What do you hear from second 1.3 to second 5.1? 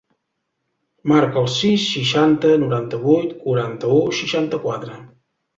el sis, seixanta, noranta-vuit, quaranta-u, seixanta-quatre.